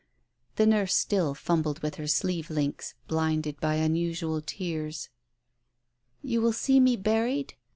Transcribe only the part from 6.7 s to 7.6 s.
me buried?"